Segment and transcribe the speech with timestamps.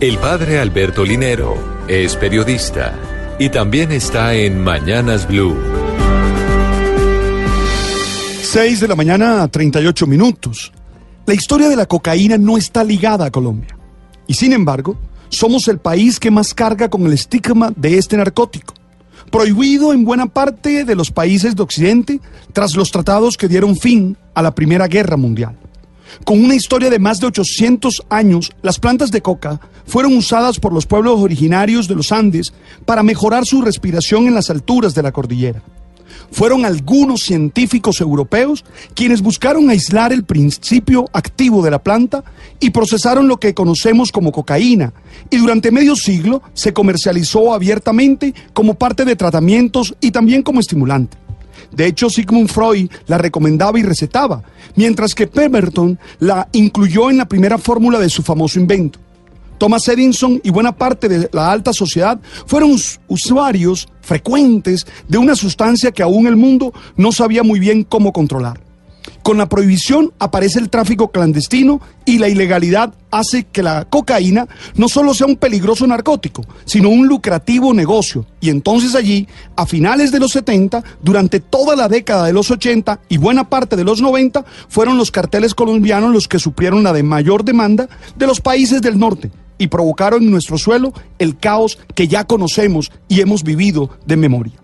[0.00, 2.98] El padre Alberto Linero es periodista
[3.38, 5.54] y también está en Mañanas Blue.
[8.40, 10.72] 6 de la mañana a 38 minutos.
[11.26, 13.76] La historia de la cocaína no está ligada a Colombia.
[14.26, 14.96] Y sin embargo,
[15.28, 18.72] somos el país que más carga con el estigma de este narcótico.
[19.30, 22.20] Prohibido en buena parte de los países de Occidente
[22.54, 25.59] tras los tratados que dieron fin a la Primera Guerra Mundial.
[26.24, 30.72] Con una historia de más de 800 años, las plantas de coca fueron usadas por
[30.72, 32.52] los pueblos originarios de los Andes
[32.84, 35.62] para mejorar su respiración en las alturas de la cordillera.
[36.32, 42.22] Fueron algunos científicos europeos quienes buscaron aislar el principio activo de la planta
[42.60, 44.92] y procesaron lo que conocemos como cocaína,
[45.28, 51.16] y durante medio siglo se comercializó abiertamente como parte de tratamientos y también como estimulante.
[51.72, 54.42] De hecho, Sigmund Freud la recomendaba y recetaba,
[54.76, 58.98] mientras que Pemberton la incluyó en la primera fórmula de su famoso invento.
[59.58, 62.76] Thomas Edison y buena parte de la alta sociedad fueron
[63.08, 68.69] usuarios frecuentes de una sustancia que aún el mundo no sabía muy bien cómo controlar.
[69.22, 74.88] Con la prohibición aparece el tráfico clandestino y la ilegalidad hace que la cocaína no
[74.88, 78.24] solo sea un peligroso narcótico, sino un lucrativo negocio.
[78.40, 83.00] Y entonces allí, a finales de los 70, durante toda la década de los 80
[83.10, 87.02] y buena parte de los 90, fueron los carteles colombianos los que suplieron la de
[87.02, 92.08] mayor demanda de los países del norte y provocaron en nuestro suelo el caos que
[92.08, 94.59] ya conocemos y hemos vivido de memoria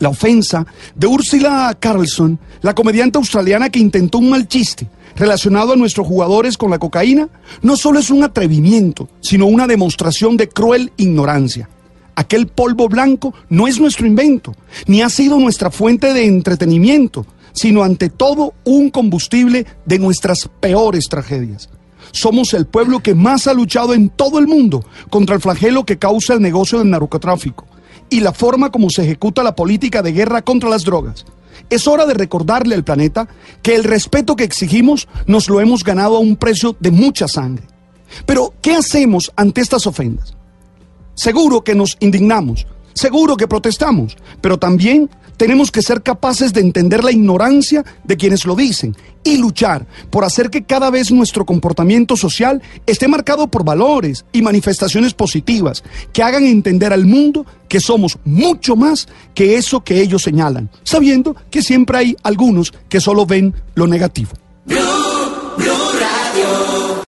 [0.00, 5.76] la ofensa de Ursula Carlson, la comediante australiana que intentó un mal chiste relacionado a
[5.76, 7.28] nuestros jugadores con la cocaína,
[7.62, 11.68] no solo es un atrevimiento, sino una demostración de cruel ignorancia.
[12.16, 14.54] Aquel polvo blanco no es nuestro invento,
[14.86, 21.08] ni ha sido nuestra fuente de entretenimiento, sino ante todo un combustible de nuestras peores
[21.08, 21.68] tragedias.
[22.12, 25.98] Somos el pueblo que más ha luchado en todo el mundo contra el flagelo que
[25.98, 27.66] causa el negocio del narcotráfico
[28.10, 31.24] y la forma como se ejecuta la política de guerra contra las drogas.
[31.68, 33.28] Es hora de recordarle al planeta
[33.62, 37.64] que el respeto que exigimos nos lo hemos ganado a un precio de mucha sangre.
[38.26, 40.34] Pero, ¿qué hacemos ante estas ofendas?
[41.14, 47.02] Seguro que nos indignamos, seguro que protestamos, pero también tenemos que ser capaces de entender
[47.02, 52.14] la ignorancia de quienes lo dicen y luchar por hacer que cada vez nuestro comportamiento
[52.14, 58.18] social esté marcado por valores y manifestaciones positivas que hagan entender al mundo que somos
[58.26, 63.54] mucho más que eso que ellos señalan, sabiendo que siempre hay algunos que solo ven
[63.74, 64.32] lo negativo.